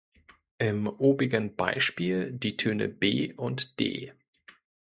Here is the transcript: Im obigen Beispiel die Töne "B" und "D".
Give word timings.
Im 0.57 0.87
obigen 0.87 1.55
Beispiel 1.55 2.31
die 2.31 2.57
Töne 2.57 2.89
"B" 2.89 3.33
und 3.33 3.79
"D". 3.79 4.11